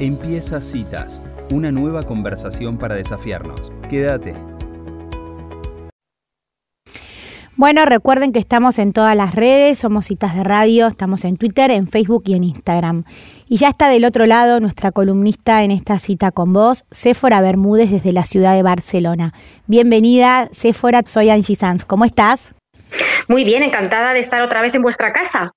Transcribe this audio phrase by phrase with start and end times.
[0.00, 1.20] Empieza Citas,
[1.52, 3.72] una nueva conversación para desafiarnos.
[3.88, 4.34] Quédate.
[7.54, 11.70] Bueno, recuerden que estamos en todas las redes, somos Citas de Radio, estamos en Twitter,
[11.70, 13.04] en Facebook y en Instagram.
[13.46, 17.92] Y ya está del otro lado nuestra columnista en esta cita con vos, Céfora Bermúdez
[17.92, 19.32] desde la ciudad de Barcelona.
[19.68, 21.84] Bienvenida, Céfora, soy Angie Sanz.
[21.84, 22.52] ¿Cómo estás?
[23.28, 25.52] Muy bien, encantada de estar otra vez en vuestra casa.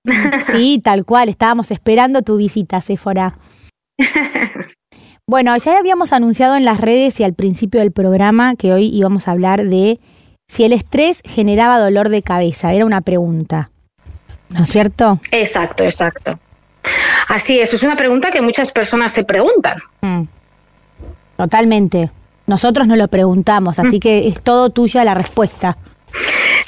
[0.51, 3.33] Sí, tal cual, estábamos esperando tu visita, Céfora.
[5.29, 9.27] Bueno, ya habíamos anunciado en las redes y al principio del programa que hoy íbamos
[9.27, 9.99] a hablar de
[10.47, 12.71] si el estrés generaba dolor de cabeza.
[12.71, 13.69] Era una pregunta.
[14.47, 15.19] ¿No es cierto?
[15.31, 16.39] Exacto, exacto.
[17.27, 19.79] Así es, es una pregunta que muchas personas se preguntan.
[19.99, 20.23] Mm.
[21.35, 22.09] Totalmente.
[22.45, 25.77] Nosotros nos lo preguntamos, así que es todo tuya la respuesta.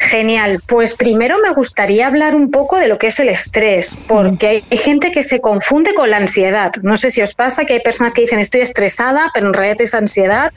[0.09, 0.59] Genial.
[0.65, 4.77] Pues primero me gustaría hablar un poco de lo que es el estrés, porque hay
[4.77, 6.71] gente que se confunde con la ansiedad.
[6.81, 9.81] No sé si os pasa que hay personas que dicen estoy estresada, pero en realidad
[9.81, 10.51] es ansiedad,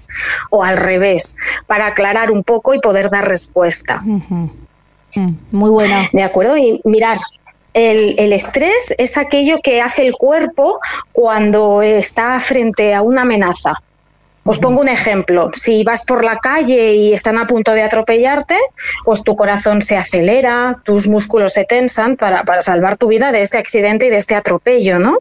[0.49, 1.37] o al revés,
[1.67, 4.01] para aclarar un poco y poder dar respuesta.
[4.03, 4.49] Mm,
[5.51, 5.97] muy bueno.
[6.13, 7.19] De acuerdo, y mirar.
[7.75, 10.79] El, el estrés es aquello que hace el cuerpo
[11.13, 13.75] cuando está frente a una amenaza.
[14.45, 15.51] Os pongo un ejemplo.
[15.53, 18.59] Si vas por la calle y están a punto de atropellarte,
[19.05, 23.59] pues tu corazón se acelera, tus músculos se tensan para, salvar tu vida de este
[23.59, 25.19] accidente y de este atropello, ¿no?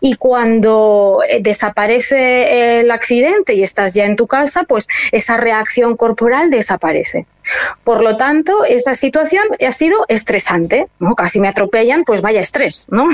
[0.00, 5.96] Y cuando eh, desaparece el accidente y estás ya en tu casa, pues esa reacción
[5.96, 7.26] corporal desaparece.
[7.82, 10.88] Por lo tanto, esa situación ha sido estresante.
[11.16, 13.08] Casi me atropellan, pues vaya estrés, ¿no?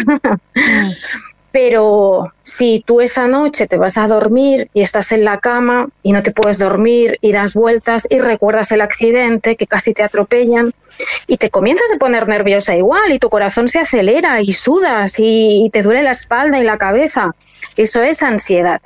[1.59, 6.13] Pero si tú esa noche te vas a dormir y estás en la cama y
[6.13, 10.75] no te puedes dormir y das vueltas y recuerdas el accidente que casi te atropellan
[11.27, 15.71] y te comienzas a poner nerviosa igual y tu corazón se acelera y sudas y,
[15.73, 17.31] te duele la espalda y la cabeza,
[17.75, 18.83] eso es ansiedad.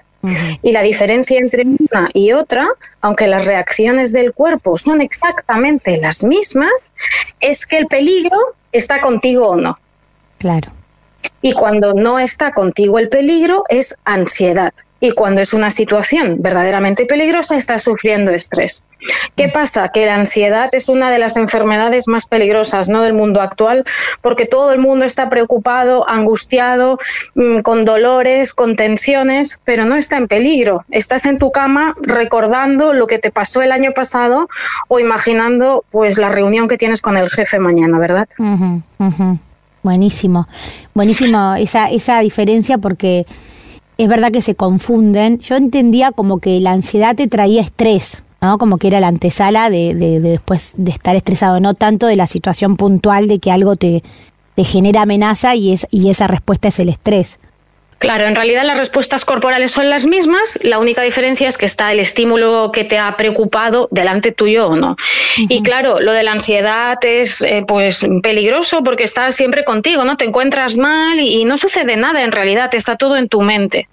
[0.62, 2.68] Y la diferencia entre una y otra,
[3.00, 6.70] aunque las reacciones del cuerpo son exactamente las mismas,
[7.40, 8.38] es que el peligro
[8.70, 9.76] está contigo o no.
[10.38, 10.70] Claro.
[11.42, 14.72] Y cuando no está contigo el peligro es ansiedad.
[15.02, 18.84] Y cuando es una situación verdaderamente peligrosa, estás sufriendo estrés.
[19.34, 19.88] ¿Qué pasa?
[19.88, 23.00] Que la ansiedad es una de las enfermedades más peligrosas ¿no?
[23.00, 23.84] del mundo actual,
[24.20, 26.98] porque todo el mundo está preocupado, angustiado,
[27.34, 30.84] mm, con dolores, con tensiones, pero no está en peligro.
[30.90, 34.48] Estás en tu cama recordando lo que te pasó el año pasado
[34.88, 38.28] o imaginando pues la reunión que tienes con el jefe mañana, ¿verdad?
[39.82, 40.46] Buenísimo,
[40.94, 43.26] buenísimo esa, esa diferencia porque
[43.96, 45.38] es verdad que se confunden.
[45.38, 48.58] Yo entendía como que la ansiedad te traía estrés, ¿no?
[48.58, 52.26] Como que era la antesala de, de, después de estar estresado, no tanto de la
[52.26, 54.02] situación puntual de que algo te,
[54.54, 57.38] te genera amenaza y, es, y esa respuesta es el estrés.
[58.00, 61.92] Claro, en realidad las respuestas corporales son las mismas, la única diferencia es que está
[61.92, 64.96] el estímulo que te ha preocupado delante tuyo o no.
[65.36, 70.16] Y claro, lo de la ansiedad es eh, pues peligroso porque está siempre contigo, ¿no?
[70.16, 73.86] Te encuentras mal y, no sucede nada en realidad, está todo en tu mente.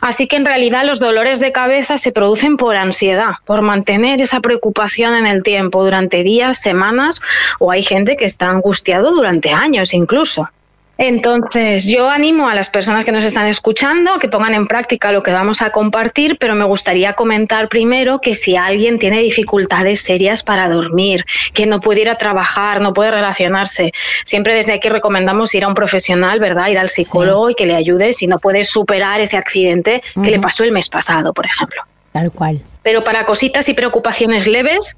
[0.00, 4.40] Así que en realidad los dolores de cabeza se producen por ansiedad, por mantener esa
[4.40, 7.20] preocupación en el tiempo durante días, semanas
[7.58, 10.48] o hay gente que está angustiado durante años incluso.
[10.96, 15.10] Entonces, yo animo a las personas que nos están escuchando a que pongan en práctica
[15.10, 20.02] lo que vamos a compartir, pero me gustaría comentar primero que si alguien tiene dificultades
[20.02, 23.92] serias para dormir, que no puede ir a trabajar, no puede relacionarse,
[24.24, 26.68] siempre desde aquí recomendamos ir a un profesional, ¿verdad?
[26.68, 30.38] Ir al psicólogo y que le ayude si no puede superar ese accidente que le
[30.38, 31.82] pasó el mes pasado, por ejemplo.
[32.12, 32.60] Tal cual.
[32.84, 34.94] Pero para cositas y preocupaciones leves,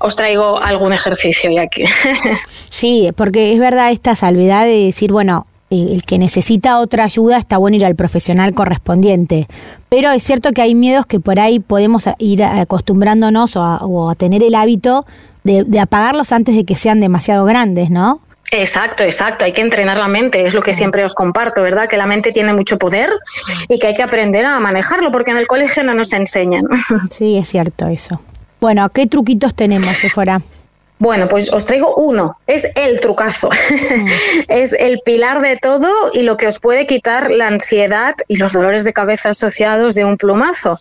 [0.00, 1.86] os traigo algún ejercicio ya que.
[2.68, 7.56] sí, porque es verdad esta salvedad de decir, bueno, el que necesita otra ayuda está
[7.56, 9.46] bueno ir al profesional correspondiente.
[9.88, 14.42] Pero es cierto que hay miedos que por ahí podemos ir acostumbrándonos o a, tener
[14.42, 15.06] el hábito
[15.44, 18.20] de, de apagarlos antes de que sean demasiado grandes, ¿no?
[18.50, 19.44] Exacto, exacto.
[19.44, 21.88] Hay que entrenar la mente, es lo que siempre os comparto, ¿verdad?
[21.88, 23.10] Que la mente tiene mucho poder
[23.68, 26.64] y que hay que aprender a manejarlo porque en el colegio no nos enseñan.
[27.10, 28.20] Sí, es cierto eso.
[28.60, 30.40] Bueno, ¿qué truquitos tenemos, fuera?
[30.98, 32.36] Bueno, pues os traigo uno.
[32.46, 33.50] Es el trucazo.
[34.48, 38.52] es el pilar de todo y lo que os puede quitar la ansiedad y los
[38.52, 40.78] dolores de cabeza asociados de un plumazo.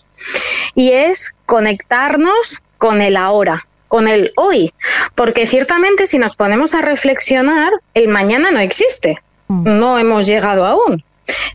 [0.75, 4.73] Y es conectarnos con el ahora con el hoy,
[5.15, 9.77] porque ciertamente si nos ponemos a reflexionar, el mañana no existe, mm.
[9.77, 11.03] no hemos llegado aún,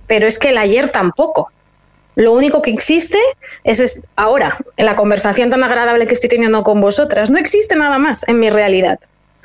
[0.07, 1.51] pero es que el ayer tampoco.
[2.15, 3.19] Lo único que existe
[3.65, 7.31] es, ahora, en la conversación tan agradable que estoy teniendo con vosotras.
[7.31, 9.01] No existe nada más en mi realidad.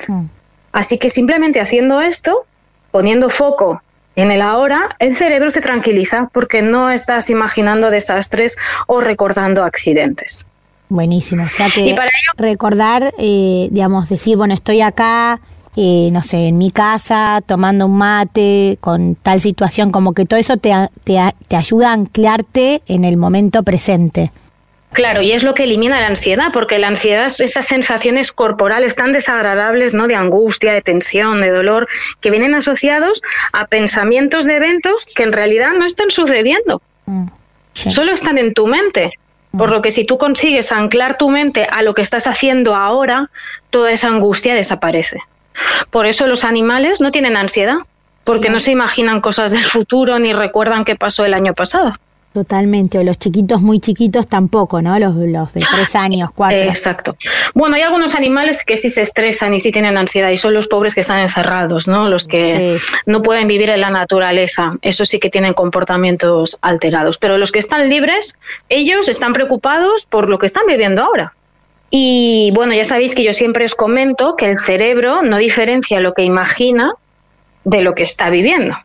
[0.08, 0.26] Mm.
[0.74, 2.46] Así que simplemente haciendo esto,
[2.92, 3.82] poniendo foco
[4.18, 8.58] en el ahora, el cerebro se tranquiliza porque no estás imaginando desastres
[8.88, 10.48] o recordando accidentes.
[10.90, 11.44] Buenísimo.
[11.44, 11.96] O sea que
[12.38, 15.42] recordar, eh, digamos, decir, bueno, estoy acá,
[15.76, 20.40] eh, no sé, en mi casa, tomando un mate, con tal situación, como que todo
[20.40, 20.74] eso te,
[21.04, 24.32] te, te ayuda a anclarte en el momento presente.
[24.94, 28.96] Claro, y es lo que elimina la ansiedad, porque la ansiedad es esas sensaciones corporales
[28.96, 30.08] tan desagradables, ¿no?
[30.08, 31.88] De angustia, de tensión, de dolor,
[32.22, 33.22] que vienen asociados
[33.54, 36.82] a pensamientos de eventos que en realidad no están sucediendo.
[37.06, 37.28] Mm,
[37.74, 39.12] Solo están en tu mente.
[39.58, 43.30] Por lo que si tú consigues anclar tu mente a lo que estás haciendo ahora,
[43.70, 45.20] toda esa angustia desaparece.
[45.90, 47.78] Por eso los animales no tienen ansiedad,
[48.24, 51.94] porque no se imaginan cosas del futuro ni recuerdan qué pasó el año pasado.
[52.38, 55.00] Totalmente, o los chiquitos muy chiquitos tampoco, ¿no?
[55.00, 56.60] Los, los de tres años, cuatro.
[56.60, 57.18] Exacto.
[57.56, 60.68] Bueno, hay algunos animales que sí se estresan y sí tienen ansiedad y son los
[60.68, 62.08] pobres que están encerrados, ¿no?
[62.08, 64.78] Los que no pueden vivir en la naturaleza.
[64.84, 67.18] Eso sí que tienen comportamientos alterados.
[67.18, 68.38] Pero los que están libres,
[68.70, 71.34] ellos están preocupados por lo que están viviendo ahora.
[71.90, 76.14] Y bueno, ya sabéis que yo siempre os comento que el cerebro no diferencia lo
[76.14, 76.94] que imagina
[77.64, 78.78] de lo que está viviendo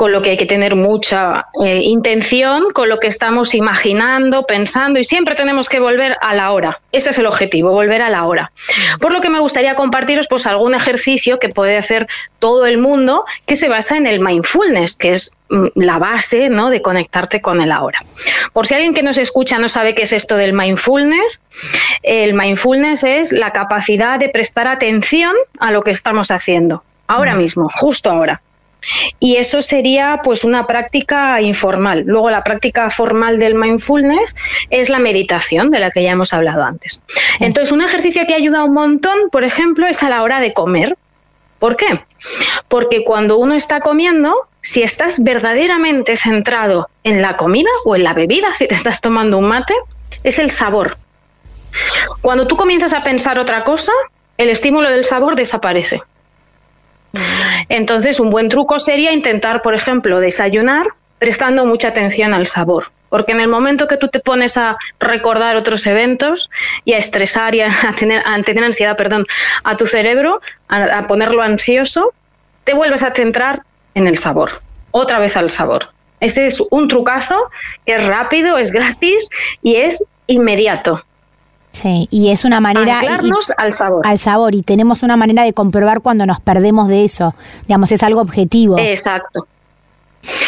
[0.00, 4.98] con lo que hay que tener mucha eh, intención, con lo que estamos imaginando, pensando
[4.98, 6.80] y siempre tenemos que volver a la hora.
[6.90, 8.50] Ese es el objetivo, volver a la hora.
[8.98, 12.06] Por lo que me gustaría compartiros pues algún ejercicio que puede hacer
[12.38, 16.70] todo el mundo que se basa en el mindfulness, que es mm, la base ¿no?
[16.70, 17.98] de conectarte con el ahora.
[18.54, 21.42] Por si alguien que nos escucha no sabe qué es esto del mindfulness,
[22.02, 27.68] el mindfulness es la capacidad de prestar atención a lo que estamos haciendo, ahora mismo,
[27.70, 28.40] justo ahora.
[29.18, 32.04] Y eso sería pues una práctica informal.
[32.06, 34.36] Luego la práctica formal del mindfulness
[34.70, 37.02] es la meditación de la que ya hemos hablado antes.
[37.40, 40.96] Entonces, un ejercicio que ayuda un montón, por ejemplo, es a la hora de comer.
[41.58, 42.04] ¿Por qué?
[42.68, 48.14] Porque cuando uno está comiendo, si estás verdaderamente centrado en la comida o en la
[48.14, 49.74] bebida, si te estás tomando un mate,
[50.22, 50.96] es el sabor.
[52.20, 53.92] Cuando tú comienzas a pensar otra cosa,
[54.36, 56.02] el estímulo del sabor desaparece.
[57.68, 60.86] Entonces, un buen truco sería intentar, por ejemplo, desayunar
[61.18, 62.90] prestando mucha atención al sabor.
[63.08, 66.50] Porque en el momento que tú te pones a recordar otros eventos
[66.84, 68.24] y a estresar y a tener,
[68.64, 69.26] ansiedad perdón,
[69.62, 72.12] a tu cerebro, a, ponerlo ansioso,
[72.64, 73.62] te vuelves a centrar
[73.94, 75.90] en el sabor, otra vez al sabor.
[76.20, 77.50] Ese es un trucazo
[77.84, 79.30] que es rápido, es gratis
[79.62, 81.04] y es inmediato.
[81.72, 82.98] Sí, y es una manera...
[82.98, 84.06] Anclarnos al sabor.
[84.06, 87.34] Al sabor, y tenemos una manera de comprobar cuando nos perdemos de eso.
[87.66, 88.78] Digamos, es algo objetivo.
[88.78, 89.46] Exacto.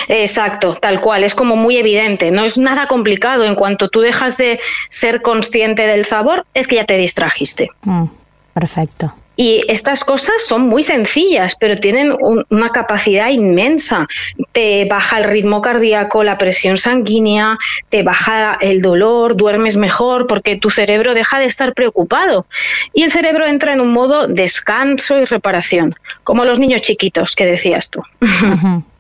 [0.08, 4.36] Exacto, tal cual, es como muy evidente, no es nada complicado, en cuanto tú dejas
[4.36, 4.60] de
[4.90, 7.70] ser consciente del sabor, es que ya te distrajiste.
[7.82, 8.04] Mm,
[8.52, 9.14] perfecto.
[9.37, 12.14] Y estas cosas son muy sencillas, pero tienen
[12.50, 14.06] una capacidad inmensa.
[14.52, 17.58] Te baja el ritmo cardíaco, la presión sanguínea,
[17.88, 22.46] te baja el dolor, duermes mejor porque tu cerebro deja de estar preocupado.
[22.93, 25.94] Y el cerebro entra en un modo descanso y reparación,
[26.25, 28.02] como los niños chiquitos que decías tú.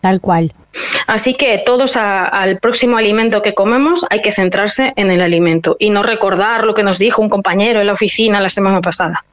[0.00, 0.52] tal cual.
[1.06, 5.90] Así que todos al próximo alimento que comemos hay que centrarse en el alimento y
[5.90, 9.24] no recordar lo que nos dijo un compañero en la oficina la semana pasada.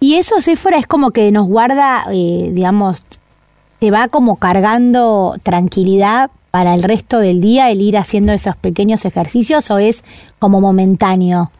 [0.00, 3.02] Y eso, fuera es como que nos guarda, eh, digamos,
[3.78, 9.04] te va como cargando tranquilidad para el resto del día el ir haciendo esos pequeños
[9.04, 10.04] ejercicios o es
[10.38, 11.50] como momentáneo?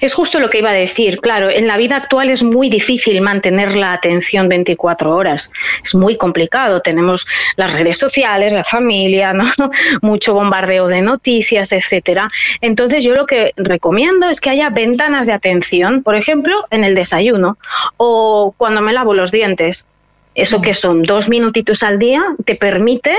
[0.00, 1.20] Es justo lo que iba a decir.
[1.20, 5.52] Claro, en la vida actual es muy difícil mantener la atención 24 horas.
[5.84, 6.80] Es muy complicado.
[6.80, 9.44] Tenemos las redes sociales, la familia, ¿no?
[10.02, 12.30] mucho bombardeo de noticias, etcétera.
[12.60, 16.94] Entonces, yo lo que recomiendo es que haya ventanas de atención, por ejemplo, en el
[16.94, 17.58] desayuno
[17.96, 19.86] o cuando me lavo los dientes
[20.34, 23.14] eso que son dos minutitos al día te permite,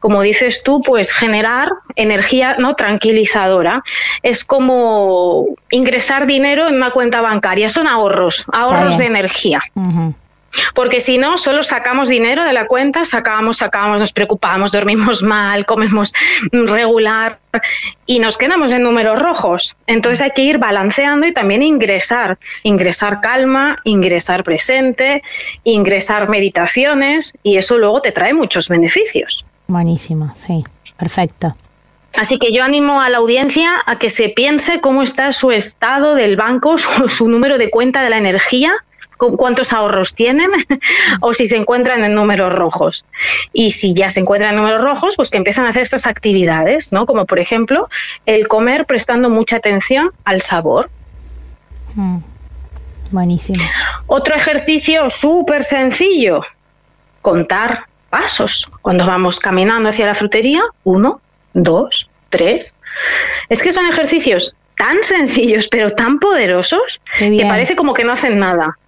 [0.00, 3.82] como dices tú, pues generar energía no tranquilizadora.
[4.22, 9.60] Es como ingresar dinero en una cuenta bancaria, son ahorros, ahorros de energía.
[10.74, 15.66] Porque si no, solo sacamos dinero de la cuenta, sacamos, sacamos, nos preocupamos, dormimos mal,
[15.66, 16.12] comemos
[16.52, 17.38] regular
[18.06, 19.76] y nos quedamos en números rojos.
[19.86, 25.22] Entonces hay que ir balanceando y también ingresar, ingresar calma, ingresar presente,
[25.64, 29.44] ingresar meditaciones y eso luego te trae muchos beneficios.
[29.66, 30.64] Buenísimo, sí,
[30.96, 31.54] perfecto.
[32.16, 36.14] Así que yo animo a la audiencia a que se piense cómo está su estado
[36.14, 38.72] del banco, su número de cuenta de la energía
[39.18, 40.50] cuántos ahorros tienen
[41.20, 43.04] o si se encuentran en números rojos.
[43.52, 46.92] Y si ya se encuentran en números rojos, pues que empiezan a hacer estas actividades,
[46.92, 47.06] ¿no?
[47.06, 47.88] Como por ejemplo
[48.26, 50.90] el comer prestando mucha atención al sabor.
[51.94, 52.18] Mm,
[53.10, 53.62] buenísimo.
[54.06, 56.40] Otro ejercicio súper sencillo,
[57.20, 58.70] contar pasos.
[58.82, 61.20] Cuando vamos caminando hacia la frutería, uno,
[61.52, 62.76] dos, tres.
[63.48, 68.38] Es que son ejercicios tan sencillos, pero tan poderosos, que parece como que no hacen
[68.38, 68.78] nada.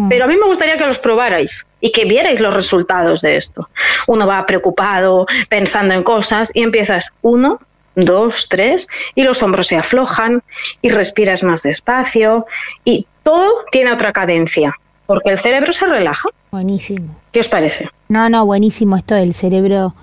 [0.00, 0.08] Mm.
[0.08, 3.68] Pero a mí me gustaría que los probarais y que vierais los resultados de esto.
[4.06, 7.60] Uno va preocupado, pensando en cosas y empiezas uno,
[7.94, 10.42] dos, tres, y los hombros se aflojan
[10.80, 12.46] y respiras más despacio
[12.82, 16.30] y todo tiene otra cadencia, porque el cerebro se relaja.
[16.50, 17.16] Buenísimo.
[17.30, 17.90] ¿Qué os parece?
[18.08, 19.94] No, no, buenísimo esto del cerebro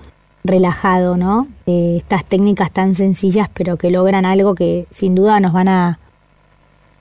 [0.44, 1.48] relajado, ¿no?
[1.66, 6.00] Eh, estas técnicas tan sencillas, pero que logran algo que sin duda nos van a,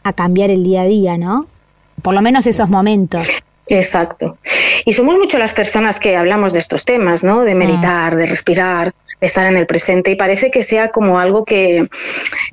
[0.02, 1.46] a cambiar el día a día, ¿no?
[2.02, 3.28] Por lo menos esos momentos.
[3.68, 4.38] Exacto.
[4.84, 7.42] Y somos mucho las personas que hablamos de estos temas, ¿no?
[7.42, 11.87] De meditar, de respirar, estar en el presente y parece que sea como algo que,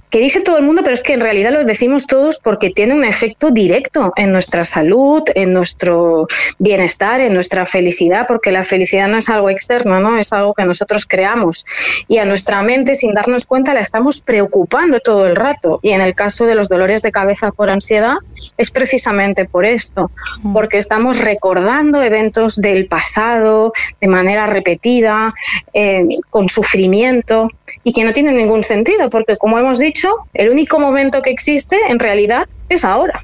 [0.09, 2.93] que dice todo el mundo, pero es que en realidad lo decimos todos porque tiene
[2.93, 6.27] un efecto directo en nuestra salud, en nuestro
[6.59, 10.17] bienestar, en nuestra felicidad, porque la felicidad no es algo externo, ¿no?
[10.17, 11.65] Es algo que nosotros creamos
[12.07, 16.01] y a nuestra mente sin darnos cuenta la estamos preocupando todo el rato y en
[16.01, 18.15] el caso de los dolores de cabeza por ansiedad
[18.57, 20.53] es precisamente por esto, mm.
[20.53, 25.33] porque estamos recordando eventos del pasado de manera repetida,
[25.73, 27.49] eh, con sufrimiento
[27.83, 31.77] y que no tiene ningún sentido, porque como hemos dicho, el único momento que existe
[31.89, 33.23] en realidad es ahora.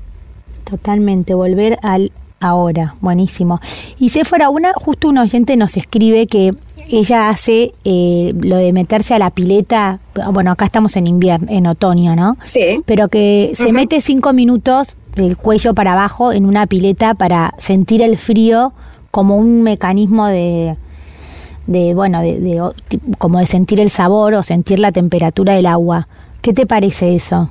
[0.64, 3.60] Totalmente, volver al ahora, buenísimo.
[3.98, 6.54] Y si fuera una, justo un oyente nos escribe que
[6.90, 10.00] ella hace eh, lo de meterse a la pileta,
[10.32, 12.38] bueno, acá estamos en invierno, en otoño, ¿no?
[12.42, 12.82] Sí.
[12.86, 18.02] Pero que se mete cinco minutos del cuello para abajo en una pileta para sentir
[18.02, 18.74] el frío
[19.12, 20.78] como un mecanismo de,
[21.70, 22.62] de bueno, de,
[23.20, 26.08] como de sentir el sabor o sentir la temperatura del agua.
[26.42, 27.50] ¿Qué te parece eso?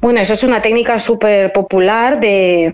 [0.00, 2.72] Bueno, eso es una técnica súper popular de,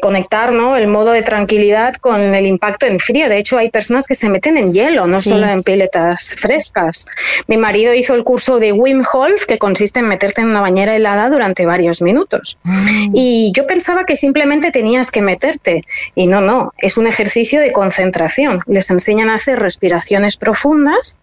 [0.00, 0.76] conectar ¿no?
[0.76, 3.28] el modo de tranquilidad con el impacto en frío.
[3.28, 7.06] De hecho, hay personas que se meten en hielo, no solo en piletas frescas.
[7.46, 10.94] Mi marido hizo el curso de Wim Hof, que consiste en meterte en una bañera
[10.94, 12.58] helada durante varios minutos.
[12.62, 13.10] Mm.
[13.14, 15.84] Y yo pensaba que simplemente tenías que meterte.
[16.14, 18.60] Y no, no, es un ejercicio de concentración.
[18.66, 21.16] Les enseñan a hacer respiraciones profundas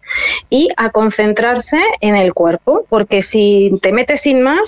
[0.48, 4.59] y a concentrarse en el cuerpo, porque si te metes sin más,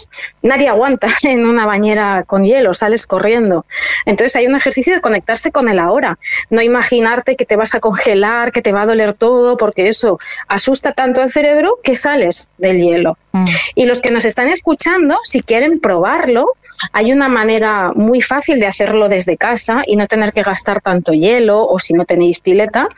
[0.43, 3.65] nadie aguanta en una bañera con hielo, sales corriendo.
[4.07, 6.19] Entonces hay un ejercicio de conectarse con el ahora,
[6.51, 10.19] no imaginarte que te vas a congelar, que te va a doler todo, porque eso
[10.49, 13.19] asusta tanto al cerebro que sales del hielo.
[13.33, 13.45] Mm.
[13.75, 16.53] Y los que nos están escuchando, si quieren probarlo,
[16.93, 21.13] hay una manera muy fácil de hacerlo desde casa y no tener que gastar tanto
[21.13, 22.89] hielo o si no tenéis pileta,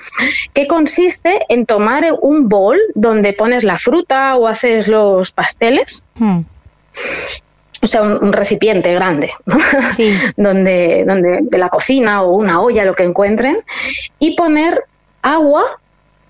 [0.53, 6.05] que consiste en tomar un bol donde pones la fruta o haces los pasteles.
[6.17, 6.41] Mm
[7.83, 9.31] o sea, un, recipiente grande,
[10.37, 13.57] donde, donde de la cocina o una olla, lo que encuentren,
[14.19, 14.85] y poner
[15.23, 15.65] agua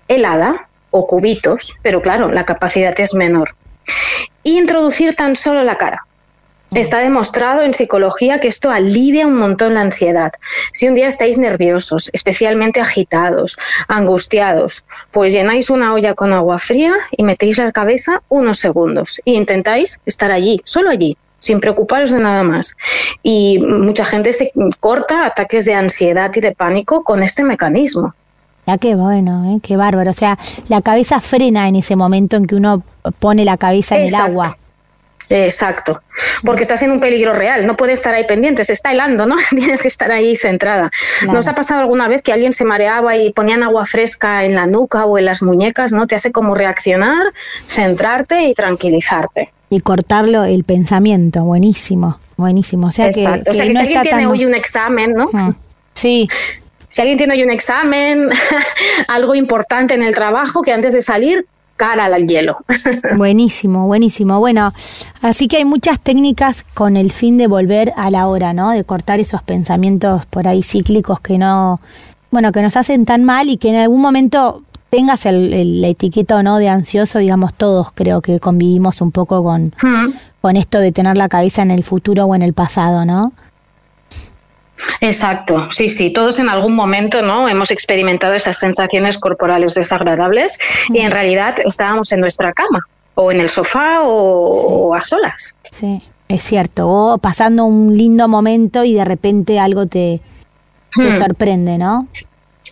[0.07, 3.55] helada o cubitos, pero claro, la capacidad es menor.
[4.43, 6.04] Y introducir tan solo la cara.
[6.73, 10.33] Está demostrado en psicología que esto alivia un montón la ansiedad.
[10.73, 13.57] Si un día estáis nerviosos, especialmente agitados,
[13.87, 19.31] angustiados, pues llenáis una olla con agua fría y metéis la cabeza unos segundos e
[19.31, 22.75] intentáis estar allí, solo allí, sin preocuparos de nada más.
[23.21, 28.15] Y mucha gente se corta ataques de ansiedad y de pánico con este mecanismo.
[28.65, 29.59] Ya qué bueno, ¿eh?
[29.61, 30.09] qué bárbaro.
[30.09, 32.81] O sea, la cabeza frena en ese momento en que uno
[33.19, 34.57] pone la cabeza en el agua.
[35.29, 36.01] Exacto,
[36.43, 39.35] porque estás en un peligro real, no puedes estar ahí pendiente, se está helando, ¿no?
[39.49, 40.91] Tienes que estar ahí centrada.
[41.31, 44.67] ¿Nos ha pasado alguna vez que alguien se mareaba y ponían agua fresca en la
[44.67, 46.07] nuca o en las muñecas, ¿no?
[46.07, 47.33] Te hace como reaccionar,
[47.67, 49.51] centrarte y tranquilizarte.
[49.69, 52.87] Y cortarlo el pensamiento, buenísimo, buenísimo.
[52.87, 55.29] O sea que, o sea que si alguien tiene hoy un examen, ¿no?
[55.93, 56.27] Sí.
[56.87, 58.29] Si alguien tiene hoy un examen,
[59.07, 62.57] algo importante en el trabajo, que antes de salir cara al hielo.
[63.17, 64.39] buenísimo, buenísimo.
[64.39, 64.73] Bueno,
[65.21, 68.71] así que hay muchas técnicas con el fin de volver a la hora, ¿no?
[68.71, 71.79] De cortar esos pensamientos por ahí cíclicos que no,
[72.31, 76.41] bueno, que nos hacen tan mal y que en algún momento tengas el, la etiqueta
[76.43, 79.73] no de ansioso, digamos, todos creo que convivimos un poco con,
[80.41, 83.33] con esto de tener la cabeza en el futuro o en el pasado, ¿no?
[85.01, 90.99] Exacto, sí, sí, todos en algún momento no hemos experimentado esas sensaciones corporales desagradables y
[90.99, 95.55] en realidad estábamos en nuestra cama o en el sofá o, a solas.
[95.71, 100.21] Sí, es cierto, o pasando un lindo momento y de repente algo te,
[100.95, 101.17] te hmm.
[101.17, 102.07] sorprende, ¿no?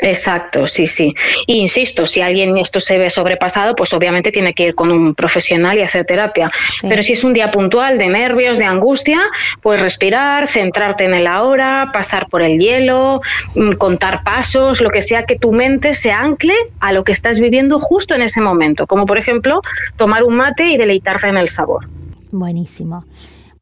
[0.02, 1.14] Exacto, sí, sí.
[1.46, 5.14] Y insisto, si alguien esto se ve sobrepasado, pues obviamente tiene que ir con un
[5.14, 6.52] profesional y hacer terapia.
[6.82, 9.22] Pero si es un día puntual de nervios, de angustia,
[9.62, 13.22] pues respirar, centrarte en el ahora, pasar por el hielo,
[13.56, 17.40] mm, contar pasos, lo que sea que tu mente se ancle a lo que estás
[17.40, 18.88] viviendo justo en ese momento.
[18.88, 19.62] Como por ejemplo,
[19.96, 21.88] tomar un mate y deleitarte en el sabor.
[22.32, 23.06] Buenísimo.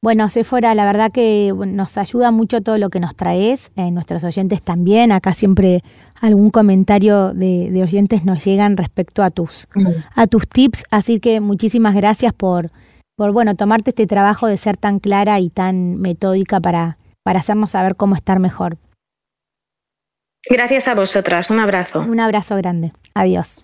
[0.04, 4.24] Bueno, Sephora, la verdad que nos ayuda mucho todo lo que nos traes, eh, nuestros
[4.24, 5.84] oyentes también, acá siempre
[6.22, 9.68] algún comentario de, oyentes nos llegan respecto a tus,
[10.16, 12.72] a tus tips, así que muchísimas gracias por,
[13.18, 17.72] por bueno, tomarte este trabajo de ser tan clara y tan metódica para, para hacernos
[17.72, 18.78] saber cómo estar mejor.
[20.50, 22.00] Gracias a vosotras, un abrazo.
[22.00, 23.62] Un abrazo grande, adiós.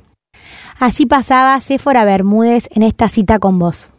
[0.80, 3.92] Así pasaba Sephora Bermúdez en esta cita con vos.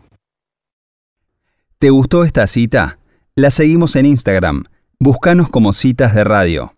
[1.79, 2.99] ¿Te gustó esta cita?
[3.37, 4.65] La seguimos en Instagram.
[4.99, 6.78] Búscanos como citas de radio.